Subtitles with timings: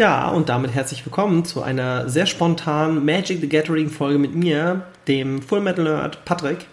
[0.00, 4.86] Ja, und damit herzlich willkommen zu einer sehr spontanen Magic the Gathering Folge mit mir,
[5.06, 6.64] dem Full Metal Nerd Patrick.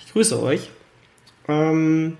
[0.00, 0.70] Ich grüße euch.
[1.46, 2.16] Ähm,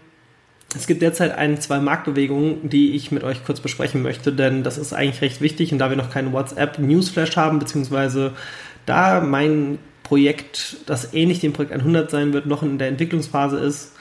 [0.76, 4.78] es gibt derzeit ein, zwei Marktbewegungen, die ich mit euch kurz besprechen möchte, denn das
[4.78, 8.34] ist eigentlich recht wichtig und da wir noch keinen WhatsApp Newsflash haben, beziehungsweise
[8.86, 13.96] da mein Projekt, das ähnlich dem Projekt 100 sein wird, noch in der Entwicklungsphase ist,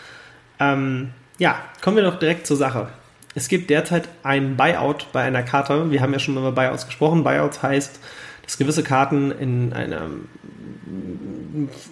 [0.59, 1.09] ähm,
[1.40, 2.90] ja, kommen wir doch direkt zur Sache.
[3.35, 5.89] Es gibt derzeit ein Buyout bei einer Karte.
[5.89, 7.23] Wir haben ja schon über Buyouts gesprochen.
[7.23, 7.99] Buyouts heißt,
[8.44, 10.27] dass gewisse Karten in einem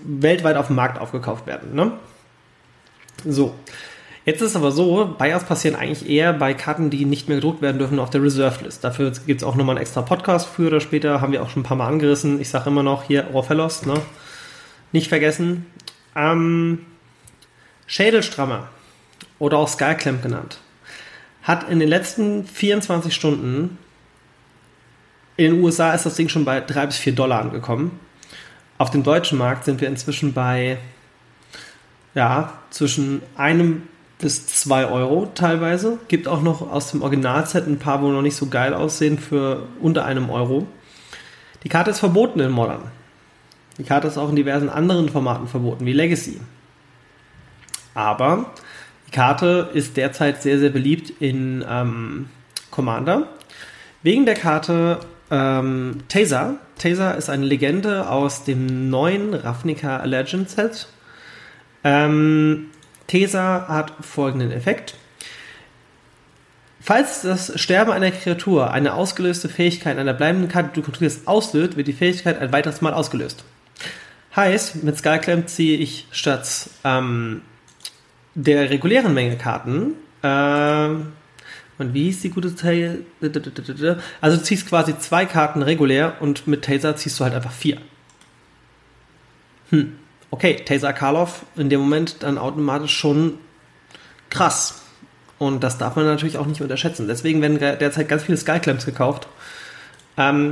[0.03, 1.73] weltweit auf dem Markt aufgekauft werden.
[1.73, 1.93] Ne?
[3.25, 3.55] So.
[4.23, 7.63] Jetzt ist es aber so, Buyouts passieren eigentlich eher bei Karten, die nicht mehr gedruckt
[7.63, 8.83] werden dürfen auf der Reserve List.
[8.83, 11.61] Dafür gibt es auch nochmal einen extra Podcast früher oder später, haben wir auch schon
[11.61, 12.39] ein paar Mal angerissen.
[12.39, 13.95] Ich sage immer noch hier Orphelos, ne?
[14.91, 15.65] Nicht vergessen.
[16.15, 16.85] Ähm,
[17.87, 18.67] Schädelstrammer
[19.39, 20.59] oder auch Skyclamp genannt
[21.43, 23.77] hat in den letzten 24 Stunden
[25.37, 27.99] in den USA ist das Ding schon bei 3 bis 4 Dollar angekommen.
[28.77, 30.77] Auf dem deutschen Markt sind wir inzwischen bei
[32.13, 33.83] ja, zwischen einem
[34.19, 35.97] bis 2 Euro teilweise.
[36.09, 39.67] Gibt auch noch aus dem Originalset ein paar, wo noch nicht so geil aussehen, für
[39.79, 40.67] unter einem Euro.
[41.63, 42.91] Die Karte ist verboten in Modern.
[43.77, 46.39] Die Karte ist auch in diversen anderen Formaten verboten, wie Legacy.
[47.93, 48.51] Aber
[49.11, 52.29] die Karte ist derzeit sehr, sehr beliebt in ähm,
[52.69, 53.27] Commander.
[54.03, 54.99] Wegen der Karte
[55.29, 56.55] ähm, Taser.
[56.77, 60.87] Taser ist eine Legende aus dem neuen Ravnica Legend Set.
[61.83, 62.69] Ähm,
[63.07, 64.95] Taser hat folgenden Effekt.
[66.79, 71.77] Falls das Sterben einer Kreatur eine ausgelöste Fähigkeit einer bleibenden Karte, die du kontrollierst, auslöst,
[71.77, 73.43] wird die Fähigkeit ein weiteres Mal ausgelöst.
[74.35, 77.41] Heißt, mit Skyclamp ziehe ich statt ähm,
[78.35, 79.93] der regulären Menge Karten,
[80.23, 80.89] äh,
[81.81, 83.97] und wie hieß die gute Taser?
[84.21, 87.79] Also du ziehst quasi zwei Karten regulär und mit Taser ziehst du halt einfach vier.
[89.71, 89.97] Hm.
[90.29, 93.39] Okay, Taser Karlov in dem Moment dann automatisch schon
[94.29, 94.83] krass.
[95.39, 97.07] Und das darf man natürlich auch nicht unterschätzen.
[97.07, 99.27] Deswegen werden derzeit ganz viele Skyclamps gekauft.
[100.17, 100.51] Ähm,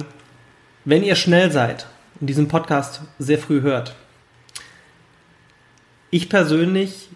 [0.83, 1.85] wenn ihr schnell seid
[2.19, 3.95] und diesen Podcast sehr früh hört,
[6.09, 7.09] ich persönlich,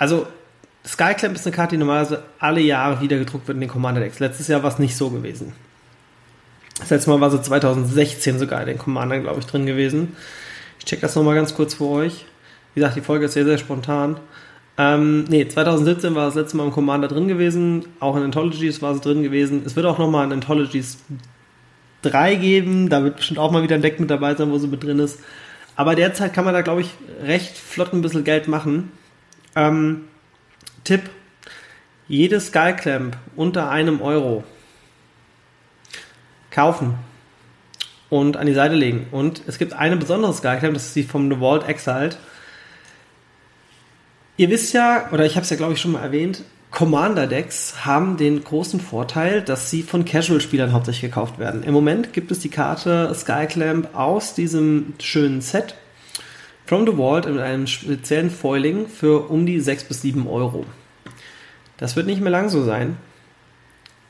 [0.00, 0.26] also
[0.86, 4.18] Skyclamp ist eine Karte, die normalerweise alle Jahre wieder gedruckt wird in den Commander Decks.
[4.18, 5.52] Letztes Jahr war es nicht so gewesen.
[6.78, 10.16] Das letzte Mal war sie 2016 sogar in den Commander, glaube ich, drin gewesen.
[10.78, 12.24] Ich check das nochmal ganz kurz für euch.
[12.72, 14.16] Wie gesagt, die Folge ist sehr, sehr spontan.
[14.78, 17.84] Ähm, nee, 2017 war das letzte Mal im Commander drin gewesen.
[18.00, 19.62] Auch in Anthologies war sie drin gewesen.
[19.66, 20.96] Es wird auch nochmal in Anthologies
[22.00, 22.88] 3 geben.
[22.88, 24.98] Da wird bestimmt auch mal wieder ein Deck mit dabei sein, wo sie mit drin
[24.98, 25.18] ist.
[25.76, 26.88] Aber derzeit kann man da, glaube ich,
[27.22, 28.92] recht flott ein bisschen Geld machen.
[29.56, 30.08] Ähm,
[30.84, 31.10] Tipp:
[32.08, 34.44] Jedes Skyclamp unter einem Euro
[36.50, 36.94] kaufen
[38.10, 39.06] und an die Seite legen.
[39.12, 42.18] Und es gibt eine besondere Skyclamp, das ist die vom The Vault Exiled.
[44.36, 48.16] Ihr wisst ja, oder ich habe es ja glaube ich schon mal erwähnt, Commander-Decks haben
[48.16, 51.64] den großen Vorteil, dass sie von Casual-Spielern hauptsächlich gekauft werden.
[51.64, 55.74] Im Moment gibt es die Karte Skyclamp aus diesem schönen Set
[56.70, 60.64] From the Vault mit einem speziellen Foiling für um die 6 bis 7 Euro.
[61.78, 62.96] Das wird nicht mehr lang so sein.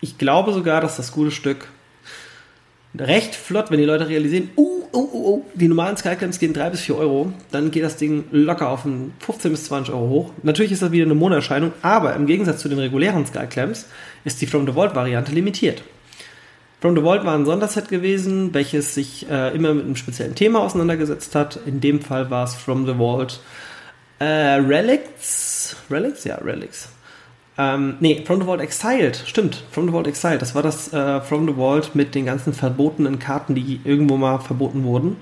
[0.02, 1.68] Ich glaube sogar, dass das gute Stück
[2.98, 6.68] recht flott, wenn die Leute realisieren, uh, oh, oh, oh, die normalen Skyclamps gehen 3
[6.68, 10.32] bis 4 Euro, dann geht das Ding locker auf 15 bis 20 Euro hoch.
[10.42, 13.86] Natürlich ist das wieder eine Monaterscheinung, aber im Gegensatz zu den regulären Skyclamps
[14.26, 15.82] ist die From the Vault Variante limitiert.
[16.80, 20.60] From the Vault war ein Sonderset gewesen, welches sich äh, immer mit einem speziellen Thema
[20.60, 21.60] auseinandergesetzt hat.
[21.66, 23.40] In dem Fall war es From the Vault
[24.18, 25.76] äh, Relics.
[25.90, 26.24] Relics?
[26.24, 26.88] Ja, Relics.
[27.58, 29.62] Ähm, nee, From the Vault Exiled, stimmt.
[29.70, 33.18] From the Vault Exiled, das war das äh, From the Vault mit den ganzen verbotenen
[33.18, 35.16] Karten, die irgendwo mal verboten wurden.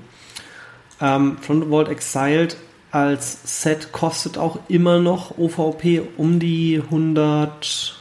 [1.01, 2.57] Ähm, From the Vault Exiled
[2.93, 7.98] als Set kostet auch immer noch OVP um die 100.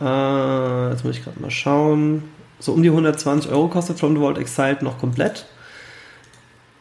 [0.00, 2.24] Äh, jetzt muss ich gerade mal schauen.
[2.58, 5.46] So um die 120 Euro kostet From the Vault Exiled noch komplett.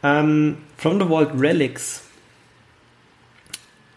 [0.04, 2.04] Ähm, From the Vault Relics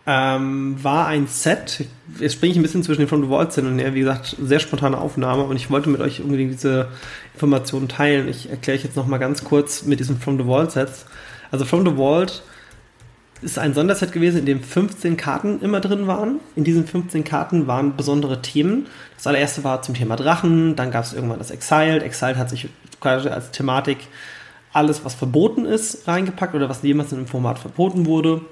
[0.06, 1.84] ähm, war ein Set.
[2.18, 3.94] Jetzt springe ich ein bisschen zwischen den From the Vault hin und her.
[3.94, 6.88] Wie gesagt, sehr spontane Aufnahme und ich wollte mit euch unbedingt diese
[7.34, 8.26] Informationen teilen.
[8.26, 11.04] Ich erkläre euch jetzt nochmal ganz kurz mit diesen From the Vault Sets.
[11.50, 12.42] Also From the Vault
[13.42, 16.40] ist ein Sonderset gewesen, in dem 15 Karten immer drin waren.
[16.56, 18.86] In diesen 15 Karten waren besondere Themen.
[19.16, 22.02] Das allererste war zum Thema Drachen, dann gab es irgendwann das Exiled.
[22.02, 22.68] Exiled hat sich
[23.00, 23.98] quasi als Thematik
[24.72, 28.42] alles, was verboten ist, reingepackt oder was jemals in einem Format verboten wurde.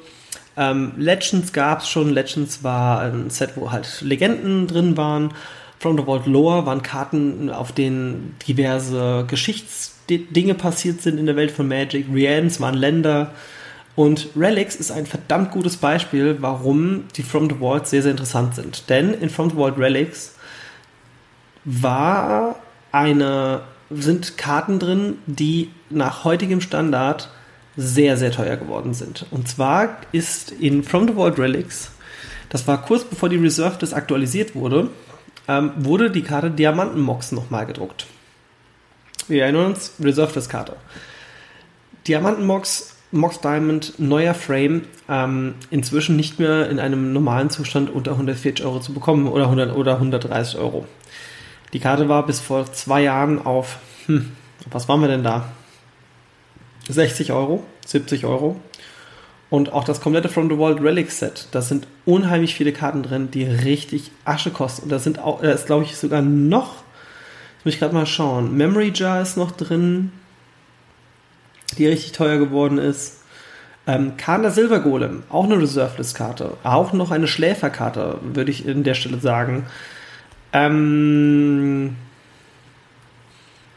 [0.57, 2.11] Ähm, Legends gab es schon.
[2.11, 5.35] Legends war ein Set, wo halt Legenden drin waren.
[5.79, 11.51] From the Vault Lore waren Karten, auf denen diverse Geschichtsdinge passiert sind in der Welt
[11.51, 12.07] von Magic.
[12.13, 13.33] Realms waren Länder.
[13.97, 18.55] Und Relics ist ein verdammt gutes Beispiel, warum die From the Vault sehr, sehr interessant
[18.55, 18.89] sind.
[18.91, 20.35] Denn in From the Vault Relics
[21.65, 22.57] war
[22.93, 27.31] eine, sind Karten drin, die nach heutigem Standard
[27.77, 29.27] sehr, sehr teuer geworden sind.
[29.31, 31.91] Und zwar ist in From the Vault Relics,
[32.51, 34.91] das war kurz bevor die Reserve das aktualisiert wurde,
[35.49, 38.07] ähm, wurde die Karte Diamantenmox nochmal gedruckt.
[39.29, 40.77] Wir erinnern uns, Reserve Karte.
[42.07, 48.65] Diamantenmox, Mox Diamond, neuer Frame, ähm, inzwischen nicht mehr in einem normalen Zustand unter 140
[48.65, 50.87] Euro zu bekommen oder, 100, oder 130 Euro.
[51.73, 54.33] Die Karte war bis vor zwei Jahren auf, hm,
[54.71, 55.49] was waren wir denn da?
[56.89, 58.57] 60 Euro, 70 Euro.
[59.49, 63.31] Und auch das komplette From the World Relic Set, da sind unheimlich viele Karten drin,
[63.31, 64.85] die richtig Asche kosten.
[64.85, 66.75] Und da sind auch, da ist glaube ich sogar noch,
[67.57, 70.11] jetzt muss ich gerade mal schauen, Memory Jar ist noch drin,
[71.77, 73.23] die richtig teuer geworden ist.
[73.87, 76.57] Ähm, Kana Silver Golem, auch eine Reserve-List-Karte.
[76.65, 79.67] Auch noch eine Schläferkarte, würde ich in der Stelle sagen.
[80.53, 81.97] Ähm,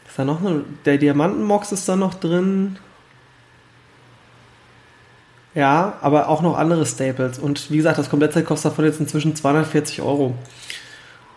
[0.08, 2.78] ist da noch eine, der Diamantenmox ist da noch drin.
[5.54, 7.38] Ja, aber auch noch andere Staples.
[7.38, 10.36] Und wie gesagt, das Komplettset kostet davon jetzt inzwischen 240 Euro.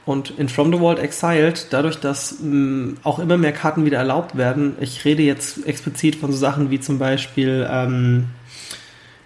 [0.05, 4.37] Und in From the World Exiled, dadurch, dass mh, auch immer mehr Karten wieder erlaubt
[4.37, 8.27] werden, ich rede jetzt explizit von so Sachen wie zum Beispiel, ähm,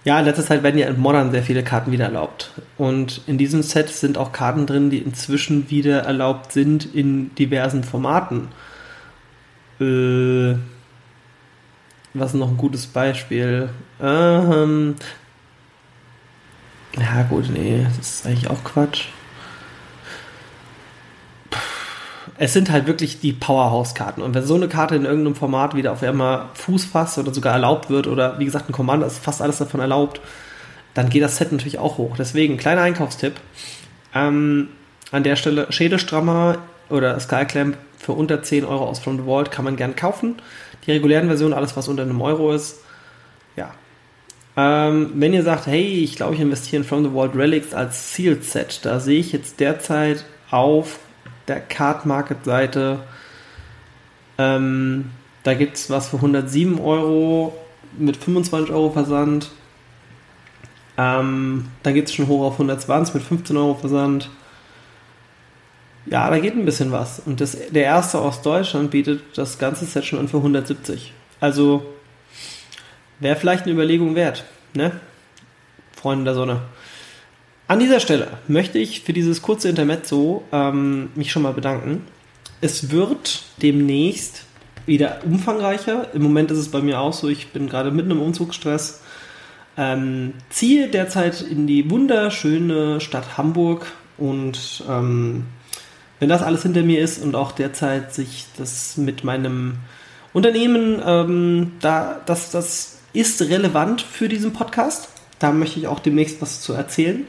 [0.04, 2.52] ja, in letzter Zeit werden ja in Modern sehr viele Karten wieder erlaubt.
[2.76, 7.82] Und in diesem Set sind auch Karten drin, die inzwischen wieder erlaubt sind in diversen
[7.82, 8.48] Formaten.
[9.80, 10.56] Äh,
[12.12, 13.70] was ist noch ein gutes Beispiel?
[14.00, 14.94] Ähm,
[16.98, 19.08] ja, gut, nee, das ist eigentlich auch Quatsch.
[22.38, 24.22] Es sind halt wirklich die Powerhouse-Karten.
[24.22, 27.54] Und wenn so eine Karte in irgendeinem Format wieder auf einmal Fuß fasst oder sogar
[27.54, 30.20] erlaubt wird, oder wie gesagt, ein Commander ist fast alles davon erlaubt,
[30.94, 32.16] dann geht das Set natürlich auch hoch.
[32.18, 33.34] Deswegen, kleiner Einkaufstipp.
[34.14, 34.68] Ähm,
[35.12, 39.64] an der Stelle Schädelstrammer oder Skyclamp für unter 10 Euro aus From the Vault kann
[39.64, 40.36] man gern kaufen.
[40.86, 42.80] Die regulären Versionen, alles was unter einem Euro ist,
[43.56, 43.72] ja.
[44.56, 48.14] Ähm, wenn ihr sagt, hey, ich glaube, ich investiere in From the Vault Relics als
[48.14, 50.98] Sealed Set, da sehe ich jetzt derzeit auf
[51.48, 53.00] der Card Market Seite,
[54.38, 55.10] ähm,
[55.42, 57.56] da gibt es was für 107 Euro
[57.98, 59.50] mit 25 Euro Versand.
[60.98, 64.30] Ähm, da geht es schon hoch auf 120 mit 15 Euro Versand.
[66.06, 67.20] Ja, da geht ein bisschen was.
[67.20, 71.12] Und das, der erste aus Deutschland bietet das ganze Set schon an für 170.
[71.40, 71.84] Also
[73.18, 75.00] wäre vielleicht eine Überlegung wert, ne?
[75.94, 76.60] Freunde der Sonne.
[77.68, 82.06] An dieser Stelle möchte ich für dieses kurze Intermezzo ähm, mich schon mal bedanken.
[82.60, 84.44] Es wird demnächst
[84.86, 86.14] wieder umfangreicher.
[86.14, 89.02] Im Moment ist es bei mir auch so, ich bin gerade mitten im Umzugsstress.
[89.76, 95.46] Ähm, ziehe derzeit in die wunderschöne Stadt Hamburg und ähm,
[96.20, 99.78] wenn das alles hinter mir ist und auch derzeit sich das mit meinem
[100.32, 105.08] Unternehmen, ähm, da, das, das ist relevant für diesen Podcast.
[105.40, 107.26] Da möchte ich auch demnächst was zu erzählen.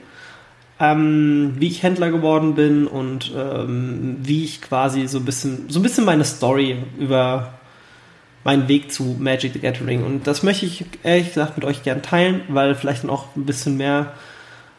[0.79, 5.79] Ähm, wie ich Händler geworden bin und ähm, wie ich quasi so ein bisschen, so
[5.79, 7.53] ein bisschen meine Story über
[8.43, 10.03] meinen Weg zu Magic the Gathering.
[10.03, 13.45] Und das möchte ich ehrlich gesagt mit euch gern teilen, weil vielleicht dann auch ein
[13.45, 14.13] bisschen mehr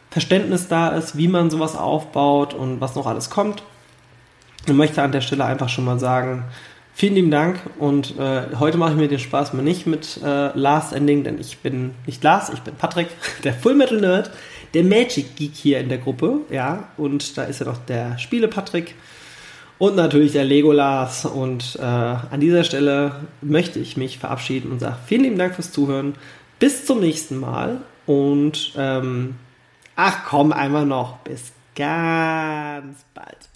[0.09, 3.61] Verständnis da ist, wie man sowas aufbaut und was noch alles kommt.
[4.65, 6.45] Ich möchte an der Stelle einfach schon mal sagen,
[6.93, 10.57] vielen lieben Dank und äh, heute mache ich mir den Spaß mal nicht mit äh,
[10.57, 13.07] Last Ending, denn ich bin nicht Lars, ich bin Patrick,
[13.43, 14.31] der Full Metal Nerd,
[14.73, 18.47] der Magic Geek hier in der Gruppe, ja, und da ist ja noch der Spiele
[18.47, 18.95] Patrick
[19.79, 21.25] und natürlich der Legolas.
[21.25, 25.71] Und äh, an dieser Stelle möchte ich mich verabschieden und sage vielen lieben Dank fürs
[25.71, 26.13] Zuhören.
[26.59, 29.35] Bis zum nächsten Mal und ähm,
[29.95, 31.17] ach komm, einmal noch.
[31.19, 33.49] Bis ganz bald.